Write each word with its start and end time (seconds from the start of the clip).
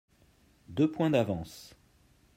Deux 0.67 0.87
points 0.89 1.11
d'avance. 1.11 1.75